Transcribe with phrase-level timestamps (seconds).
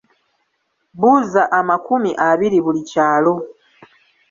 [0.99, 3.33] Buuza amakumi abiri buli kyalo.